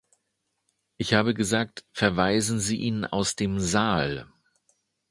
[0.97, 4.27] Ich habe gesagt, verweisen Sie ihn aus dem Saal!